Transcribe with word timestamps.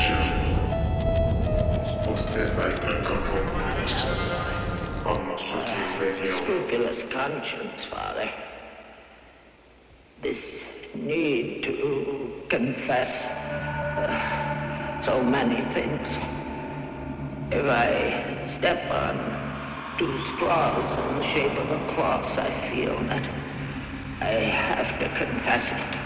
Adventure. 0.00 0.24
Hosted 2.06 2.56
by 2.56 2.72
Uncle 2.88 3.16
on 5.06 5.18
Masuki 5.28 6.00
Radio. 6.00 6.32
Scrupulous 6.32 7.02
conscience, 7.10 7.84
Father. 7.84 8.30
This 10.22 10.88
need 10.94 11.62
to 11.64 12.42
confess 12.48 13.26
uh, 13.26 15.00
so 15.02 15.22
many 15.22 15.60
things. 15.72 16.18
If 17.50 17.66
I 17.66 18.44
step 18.46 18.90
on 18.90 19.18
two 19.98 20.18
straws 20.20 20.96
in 20.96 21.16
the 21.16 21.22
shape 21.22 21.58
of 21.58 21.70
a 21.70 21.94
cross, 21.94 22.38
I 22.38 22.50
feel 22.70 22.98
that 23.04 23.28
I 24.22 24.32
have 24.64 24.98
to 25.00 25.08
confess 25.18 25.72
it. 25.72 25.98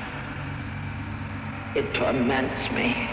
It 1.78 1.94
torments 1.94 2.72
me. 2.72 3.08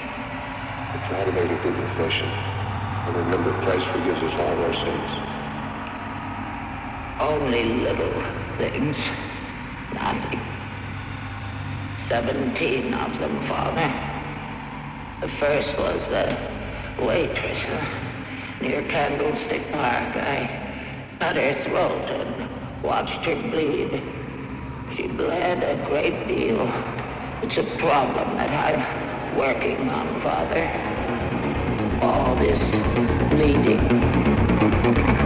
Try 1.08 1.24
to 1.24 1.32
make 1.32 1.50
a 1.50 1.56
good 1.64 1.76
confession. 1.76 2.28
And 2.28 3.16
remember, 3.16 3.52
Christ 3.64 3.88
forgives 3.88 4.22
us 4.24 4.34
all 4.34 4.60
our 4.64 4.74
sins. 4.74 5.12
Only 7.20 7.64
little 7.64 8.12
things. 8.58 8.98
Nothing. 9.94 10.40
Seventeen 11.98 12.94
of 12.94 13.18
them, 13.20 13.42
Father. 13.44 13.92
The 15.22 15.28
first 15.28 15.78
was 15.78 16.08
the 16.08 16.38
waitress 17.00 17.66
near 18.60 18.84
Candlestick 18.84 19.72
Park. 19.72 20.18
I 20.18 20.50
cut 21.20 21.36
her 21.38 21.54
throat 21.54 22.10
and 22.10 22.84
watched 22.84 23.24
her 23.26 23.36
bleed. 23.50 24.04
She 24.92 25.08
bled 25.08 25.64
a 25.64 25.86
great 25.88 26.28
deal. 26.28 26.70
It's 27.42 27.58
a 27.58 27.64
problem 27.78 28.36
that 28.38 28.52
I'm 28.52 29.11
working 29.36 29.90
on, 29.90 30.20
Father. 30.22 30.70
All 32.02 32.36
this 32.36 32.82
bleeding. 33.30 35.21